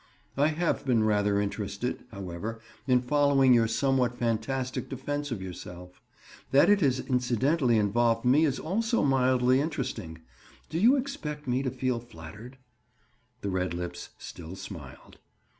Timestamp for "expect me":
10.95-11.61